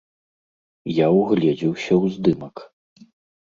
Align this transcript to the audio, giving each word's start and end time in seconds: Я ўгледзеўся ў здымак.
Я 0.99 1.07
ўгледзеўся 1.17 1.93
ў 2.03 2.15
здымак. 2.15 2.55